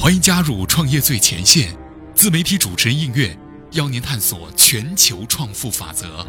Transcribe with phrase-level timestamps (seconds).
[0.00, 1.76] 欢迎加入创业最前线，
[2.14, 3.36] 自媒体主持人应月
[3.72, 6.24] 邀您探索全球创富法则。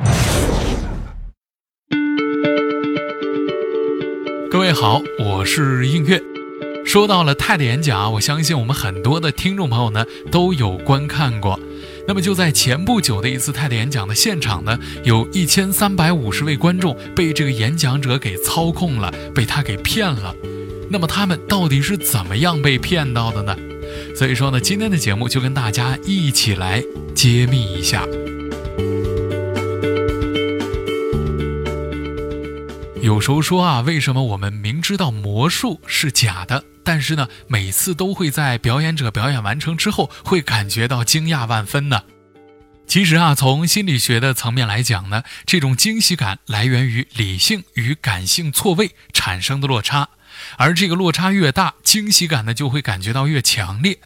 [4.50, 6.20] 各位好，我是应月。
[6.84, 11.58] 说到了泰的演讲，我相信我们很多的听众朋友呢都有观看过。
[12.08, 20.34] 那么就在前不久的一次泰的演讲的现场呢，有一千三百五十位观众被这个演讲者给操控了，被他给骗了。
[20.92, 23.56] 那么他们到底是怎么样被骗到的呢？
[24.20, 26.84] 所以说呢，今天的节目就跟大家一起来
[27.16, 28.06] 揭秘一下。
[33.02, 42.02] 有时候说啊，为什么我们明知道魔术是假的，但是呢，每次都会在表演者表演完成之后，会感觉到惊讶万分呢？
[42.88, 50.10] 其实啊，从心理学的层面来讲呢，这种惊喜感来源于理性与感性错位产生的落差，
[50.60, 54.00] 而这个落差越大，惊喜感呢就会感觉到越强烈。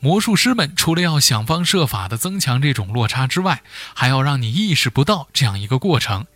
[0.00, 3.62] 魔术师们除了要想方设法的增强这种落差之外，
[3.94, 6.26] 还要让你意识不到这样一个过程。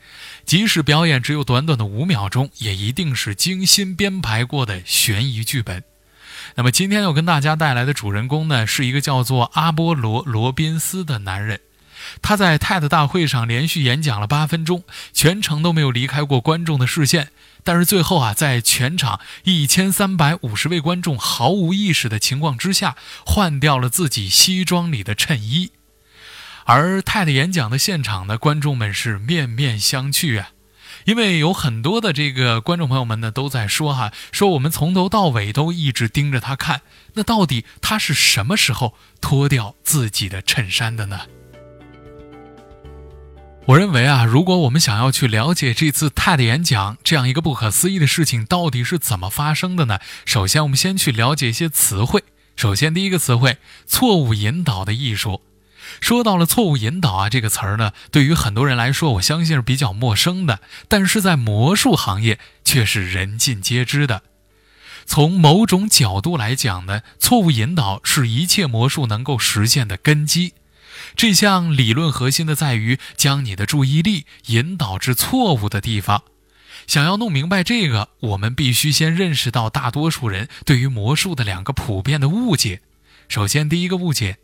[0.47, 5.85] 即使表演只有短短的五秒钟，也一定是精心编排过的悬疑剧本。
[6.55, 11.61] 那么今天要跟大家带来的主人公呢，是一个叫做阿波罗·罗宾斯的男人。
[12.23, 17.29] 他在 TED 大会上连续演讲了八分钟，全程都没有离开过观众的视线。
[17.65, 25.71] 但是最后啊，在全场一千三百五十位观众毫无意识的情况之下，换掉了自己西装里的衬衣。
[26.65, 30.51] 而泰的演讲的现场呢，观众们是面面相觑啊，
[31.05, 36.83] 因为有很多的这个观众朋友们呢都在说哈，说我们从头到尾都一直盯着他看，
[37.15, 41.23] 那到底他是什么时候脱掉自己的衬衫的呢？
[43.65, 50.01] 我认为啊，如果我们想要去了解这次泰的演讲这样一个不可思议的事情到底是怎么发生的呢？
[50.25, 52.25] 首先，我们先去了解一些词汇。
[52.57, 55.43] 首先，第一个词汇“错误引导的艺术”。
[56.01, 60.59] 说到了错误引导啊，这个词儿呢，对于很多人来说，我相信是比较陌生的。
[60.89, 64.23] 但是在魔术行业却是人尽皆知的。
[65.07, 70.55] 从某种角度来讲呢，错误引导是一切魔术能够实现的根基。
[71.15, 76.23] 这项理论核心的在于将你的注意力引导至错误的地方。
[76.87, 82.81] 想要弄明白这个，我们必须先认识到大多数人对于魔术的两个普遍的误解。
[83.29, 84.39] 首先，第一个误解。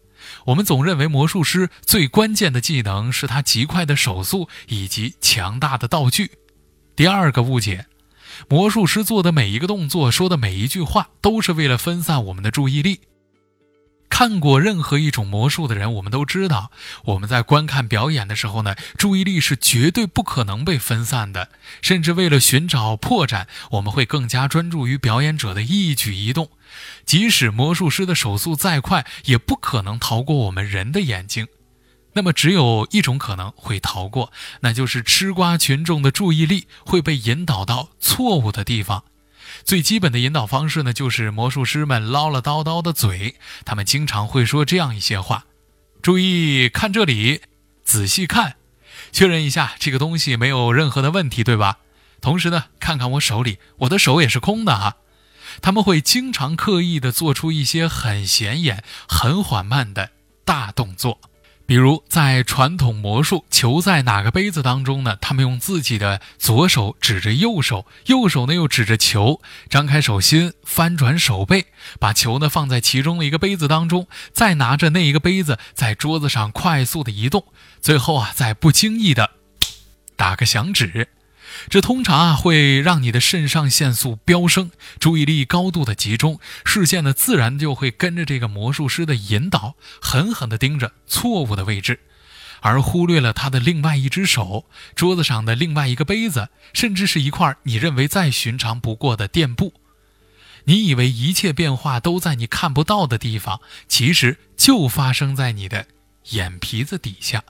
[0.46, 6.32] 我们总认为魔术师最关键的技能是他极快的手速以及强大的道具。
[6.94, 7.86] 第二个误解，
[8.48, 13.00] 魔术师做的每一个动作、说的每一句话，都是为了分散我们的注意力。
[14.08, 16.70] 看过任何一种魔术的人，我们都知道，
[17.04, 21.50] 我们在观看表演的时候呢，注意力是绝对不可能被分散的。
[21.80, 26.50] 甚至为了寻找破绽，我们会更加专注于表演者的一举一动。
[27.04, 31.46] 即使魔术师的手速再快，也不可能逃过我们人的眼睛。
[32.14, 39.04] 那么，只有一种可能会逃过，那就是吃瓜群众的注意力会被引导到错误的地方。
[39.64, 43.36] 最基本的引导方式呢，就是魔术师们唠唠叨叨的嘴。
[43.64, 45.44] 他们经常会说这样一些话
[46.02, 47.42] ：“注意看这里，
[47.84, 48.56] 仔细看，
[49.12, 51.78] 确认一下这个东西没有任何的问题，对吧？
[52.20, 54.96] 同时呢，看看我手里，我的手也是空的哈。”
[55.60, 60.10] 他们会经常刻意地做出一些很显眼、很缓慢的
[60.44, 61.20] 大动作。
[61.68, 71.66] 比如，在传统魔术“球在哪个杯子”当中呢，他们用自己的左手指着右手，右手呢又指着球，张开手心，翻转手背，
[72.00, 77.44] 把球呢放在其中的一个杯子当中，再拿着那一个杯子在桌子上快速的移动，
[77.82, 79.32] 最后啊，再不经意的
[80.16, 81.08] 打个响指。
[81.68, 92.00] 这通常啊会让你的肾上腺素飙升，注意力高度的集中，视线呢自然就会跟着这个魔术师的引导，狠狠地盯着错误的位置，
[92.60, 99.74] 而忽略了他的另外一只手、桌子上的另外一个杯子，甚至是一块你认为再寻常不过的垫布。
[100.64, 105.86] 你以为一切变化都在你看不到的地方，其实就发生在你的
[106.30, 107.42] 眼皮子底下。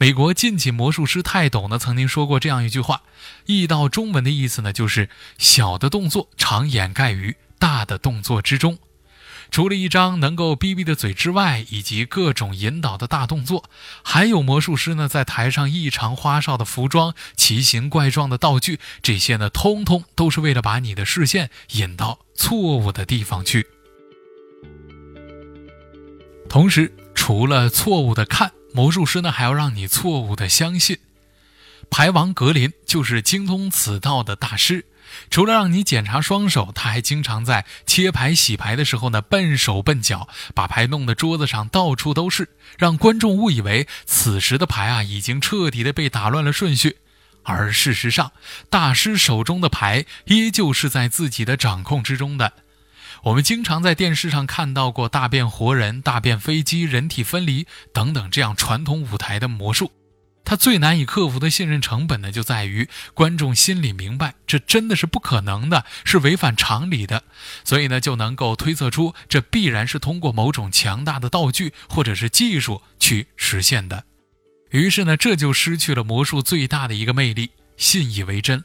[0.00, 3.02] 美国近期魔术师泰斗呢曾经说过这样一句话，
[3.44, 8.78] 译到中文的意思呢就是小的动作常掩盖于大的动作之中。
[9.50, 13.68] 除了一张能够逼逼的嘴之外，以及各种引导的大动作，
[14.02, 23.66] 还有魔术师呢在台上异常花哨的服装、奇形怪状的道具，这些呢通通都是为了把你的视线引到错误的地方去。
[26.48, 28.50] 同时，除了错误的看。
[28.72, 30.98] 魔术师呢，还要让你错误的相信，
[31.90, 34.86] 牌王格林就是精通此道的大师。
[35.28, 46.98] 除了让你检查双手，他还经常在切牌、洗牌的时候呢，笨手笨脚，把牌弄得桌子上到处都是，让观众误以为此时的牌啊已经彻底的被打乱了顺序。
[47.42, 48.30] 而事实上，
[48.68, 52.52] 大师手中的牌依旧是在自己的掌控之中的。
[53.24, 59.92] 我们经常在电视上看到过大变活人、大变飞机、人体分离等等这样传统舞台的魔术。
[60.42, 67.22] 它最难以克服的信任成本呢，就在于观众心里明白这真的是不可能的，是违反常理的，
[67.62, 74.04] 所以呢，就能够推测出这必然是通过某种强大的道具或者是技术去实现的。
[74.70, 78.64] 于是呢，这就失去了魔术最大的一个魅力——信以为真。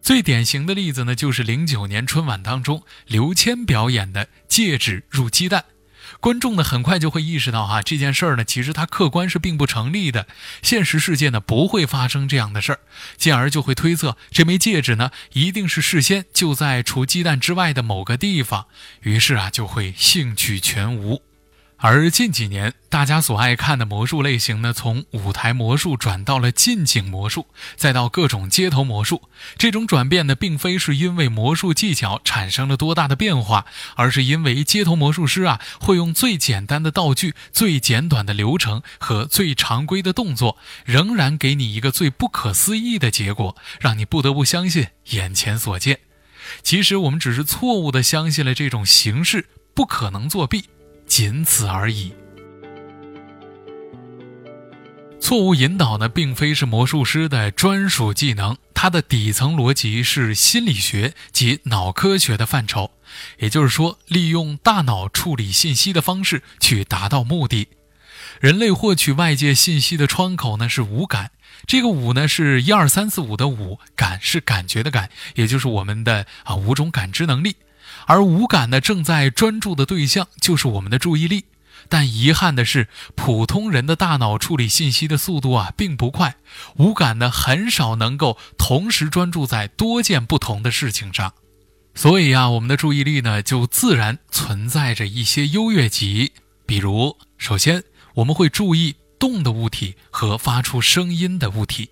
[0.00, 5.64] 最典型的例子呢，就是零九年春晚当中刘谦表演的戒指入鸡蛋。
[6.20, 10.26] 观众呢，很快就会意识到哈，这件事儿呢，其实它客观是并不成立的，
[10.62, 12.80] 现实世界呢不会发生这样的事儿，
[13.18, 18.66] 进而就会推测这枚戒指呢，一定是事先就在除鸡蛋之外的某个地方，
[19.02, 21.27] 于是啊，就会兴趣全无。
[21.80, 27.46] 而近几年，大家所爱看的魔术类型呢，从舞台魔术转到了近景魔术，
[27.76, 29.22] 再到各种街头魔术。
[29.56, 33.64] 这种转变呢，并非是因为魔术技巧产生了多大的变化，
[33.94, 46.00] 而是因为街头魔术师啊，会用最简单的道具、最简短的流程和最常规的动作，仍然给你一个最不可思议的结果，让你不得不相信眼前所见。
[46.64, 50.64] 其实我们只是错误地相信了这种形式不可能作弊。
[51.08, 52.12] 仅此而已。
[55.20, 62.92] 错误引导呢，并非是魔术师的专属技能，它的底层逻辑是心理学及脑科学的范畴，
[63.38, 67.68] 也就是说，利用大脑处理信息的方式去达到目的。
[68.40, 71.32] 人类获取外界信息的窗口呢是五感，
[71.66, 77.56] 这个五呢是一二三四五的五，感是感觉的感，也就是我们的啊五种感知能力。
[78.08, 81.44] 而五感呢，正在专注的对象就是我们的注意力，
[81.90, 86.36] 但遗憾的是，普通人的大脑处理信息的速度啊并不快，
[86.78, 91.34] 五感呢很少能够同时专注在多件不同的事情上，
[91.94, 96.32] 所以啊，我们的注意力呢就自然存在着一些优越级，
[96.64, 97.84] 比如，首先
[98.14, 101.90] 我们会注意动的物体和发出声音的物体。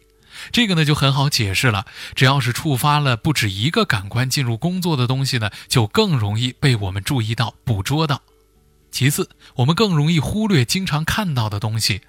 [0.53, 8.23] 这个呢就很好解释了，只要是触发了不止一个感官进入工作的东西呢，就更容易被我们注意到、捕捉到。
[8.91, 12.03] 其次，我们更容易忽略经常看到的东西。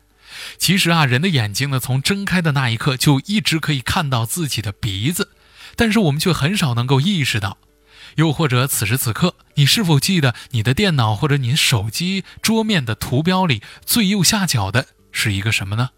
[0.58, 5.32] 其实啊，人的眼睛呢，从睁开的那一刻就一直可以看到自己的鼻子，
[5.76, 7.58] 但是我们却很少能够意识到。
[8.16, 15.90] 又或者此时此刻，你是否记得你的电脑或者你手机桌面的图标里最右下角的是一个什么呢？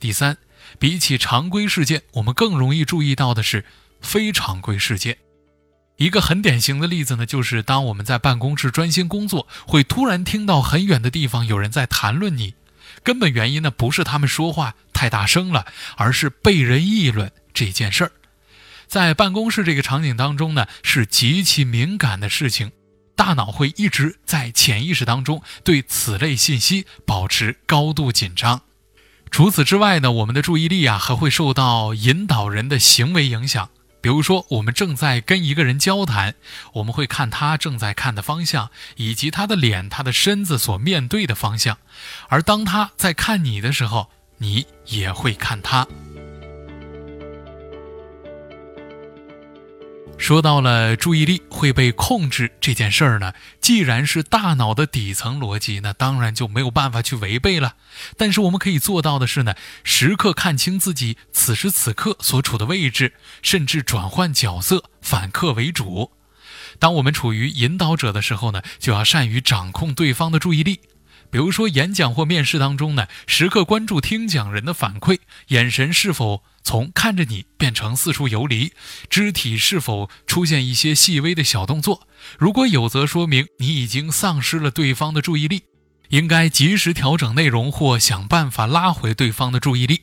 [0.00, 0.38] 第三。
[0.78, 3.64] 比起常规事件，我们更容易注意到的是
[4.00, 5.18] 非常规事件。
[5.96, 12.54] 一个很典型的例子呢，就是当我们在办公室专心工作，会突然听到很远的地方有人在谈论你。
[13.04, 15.66] 根本原因呢，不是他们说话太大声了，
[15.96, 18.12] 而是被人议论这件事儿。
[18.86, 22.72] 在办公室这个场景当中呢，是极其敏感的事情，
[23.14, 28.62] 大脑会一直在潜意识当中对此类信息保持高度紧张。
[29.32, 33.70] 除此之外呢，我们的注意力啊还会受到引导人的行为影响。
[34.02, 36.34] 比如说，我们正在跟一个人交谈，
[36.74, 41.78] 我们会看他正在看的方向，以及他的脸、他的身子所面对的方向。
[42.28, 45.86] 而当他在看你的时候，你也会看他。
[50.22, 57.74] 说到了注意力会被控制这件事儿呢，既然是大脑的底层逻辑，那当然就没有办法去违背了。
[58.16, 66.12] 但是我们可以做到的是呢，时刻看清自己此时此刻所处的位置，甚至转换角色，反客为主。
[66.78, 70.78] 当我们处于引导者的时候呢，就要善于掌控对方的注意力。
[71.32, 78.74] 比如说演讲或面试当中呢，时刻关注听讲人的反馈，眼神是否从看着你变成四处游离，
[79.08, 82.06] 肢体是否出现一些细微的小动作，
[82.38, 85.62] 如果有，则说明你已经丧失了对方的注意力，
[86.10, 90.02] 应该及时调整内容或想办法拉回对方的注意力。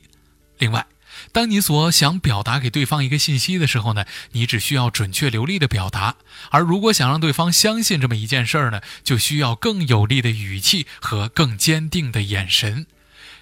[0.58, 0.84] 另外。
[1.32, 6.16] 当你所想表达给对方一个信息的时候呢，你只需要准确流利的表达；
[6.52, 12.88] 而如果想让对方相信这么一件事儿呢，就需要更有力的语气和更坚定的眼神。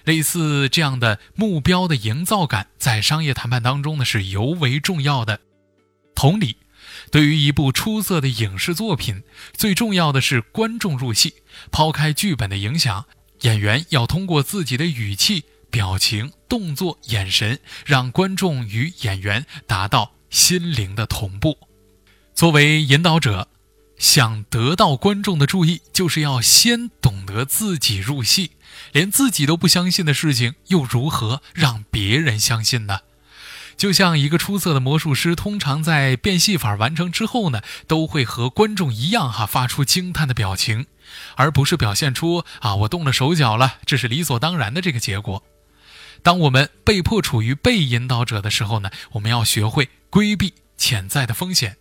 [0.04, 5.40] 类似这样的目标的营造感，在商业谈判当中呢是尤为重要的。
[6.14, 6.56] 同理，
[7.10, 11.34] 对于一部出色的影视作品，最重要的是观众入戏。
[11.70, 13.04] 抛开剧本的影响，
[13.42, 15.44] 演员要通过自己的语气。
[15.70, 21.58] 表情、动作、眼神，让观众与演员达到心灵的同步。
[22.34, 23.48] 作为引导者，
[23.98, 28.52] 想得到观众的注意，就是要先懂得自己入戏。
[28.92, 33.00] 连自己都不相信的事情，又如何让别人相信呢？
[33.76, 40.86] 就像一个出色的魔术师，通常在变戏法完成之后呢，都会和观众一样哈，发出惊叹的表情，
[41.36, 45.42] 而不是表现出啊我动了手脚了，这是理所当然的这个结果。
[46.22, 51.76] 当我们被迫处于被引导者的时候呢，我们要学会规避潜在的风险。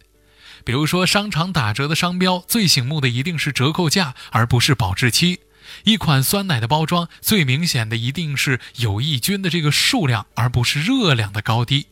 [0.63, 5.39] 比如说，商场打折的商标，最醒目的一定是折扣价，而不是保质期。
[5.83, 11.87] 一款酸奶的包装，最明显的一定是有益菌的这个数量，而不是热量的高低。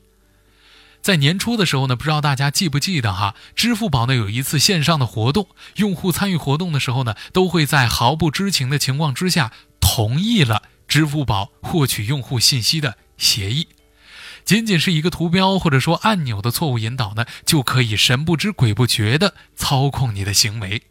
[1.01, 3.35] 在年初的时候呢，不知道大家记不记得哈？
[3.55, 10.63] 支付宝呢有一次线上的活动，用户参与活动的时候呢，都会在毫不知情的情况之下同意了
[10.95, 13.67] 支付宝获取用户信息的协议。
[14.45, 20.83] 仅仅是一个图标或者说按钮的错误引导呢，就可以神不知鬼不觉地操控你的行为。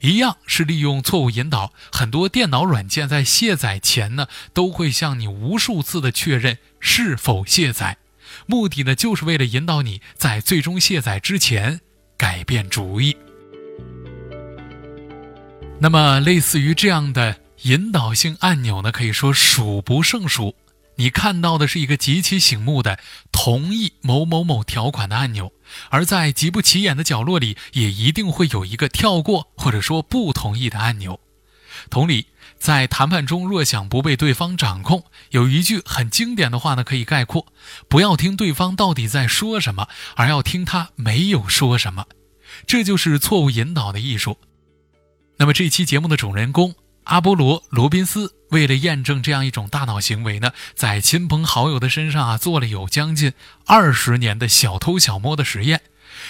[0.00, 7.98] 一样是利用错误引导，很多电脑软件在卸载前呢，都会向你无数次的确认是否卸载，
[8.46, 11.80] 目的呢就是为了引导你在最终卸载之前
[12.16, 13.16] 改变主意。
[15.78, 20.54] 那么，类似于这样的引导性按钮呢，可以说数不胜数。
[20.96, 22.98] 你看到的是一个极其醒目的
[23.32, 25.50] 同意某某某条款的按钮，
[25.88, 31.18] 而在极不起眼的角落里，也一定会有一个跳过或者说不同意的按钮。
[31.88, 32.26] 同理，
[32.58, 37.46] 在谈判中，若想不被对方掌控，有一句很经典的话呢，可以概括：
[37.88, 42.04] 不要听对方到底在说什么，而要听他没有说什么。
[42.66, 44.36] 这就是错误引导的艺术。
[45.38, 46.74] 那么这期节目的主人公。
[47.10, 53.32] 阿波罗·罗宾斯为了验证这样一种大脑行为呢，在亲朋好友的身上啊做了有将近
[53.66, 55.80] 二十年的小偷小摸的实验。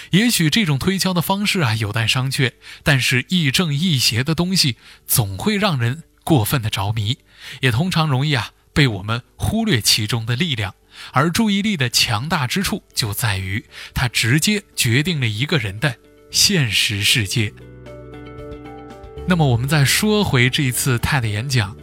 [0.09, 7.19] 也许这种推敲的方式啊有待商榷，但是亦正亦邪的东西总会让人过分的着迷，
[7.59, 10.73] 也通常容易啊被我们忽略其中的力量。
[11.11, 15.97] 而注意力的强大之处就在于，它直接决定了一个人的
[16.31, 17.53] 现实世界。
[19.27, 21.75] 那么我们再说回这一次泰的演讲，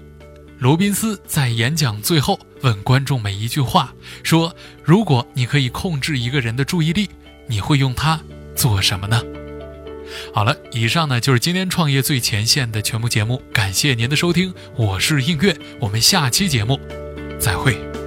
[0.58, 4.54] 罗宾斯在演讲最后问观众们一句话，说
[4.84, 7.08] ：“如果你可以控制一个人的注意力，
[7.46, 8.20] 你会用它
[8.54, 9.22] 做什么呢？”
[10.34, 16.78] 好了，以上呢就是今天创业最前线的全部节目，感谢您的收听，我是映月，我们下期节目
[17.38, 17.97] 再会。